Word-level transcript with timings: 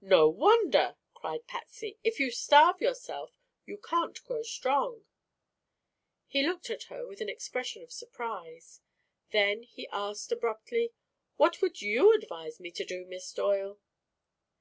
"No 0.00 0.28
wonder!" 0.28 0.94
cried 1.14 1.48
Patsy. 1.48 1.98
"If 2.04 2.20
you 2.20 2.30
starve 2.30 2.80
yourself 2.80 3.32
you 3.66 3.76
can't 3.76 4.22
grow 4.22 4.44
strong." 4.44 5.04
He 6.28 6.46
looked 6.46 6.70
at 6.70 6.84
her 6.84 7.08
with 7.08 7.20
an 7.20 7.28
expression 7.28 7.82
of 7.82 7.90
surprise. 7.90 8.80
Then 9.32 9.64
he 9.64 9.88
asked 9.88 10.30
abruptly: 10.30 10.92
"What 11.38 11.60
would 11.60 11.82
you 11.82 12.12
advise 12.12 12.60
me 12.60 12.70
to 12.70 12.84
do, 12.84 13.04
Miss 13.04 13.32
Doyle?" 13.32 13.80